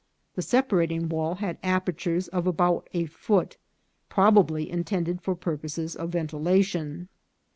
[0.33, 3.57] The separating wall had apertures of about a foot,
[4.09, 7.07] probably intended for pur poses of ventilation.